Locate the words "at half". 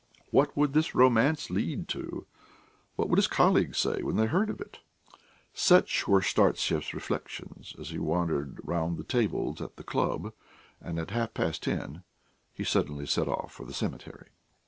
10.97-11.35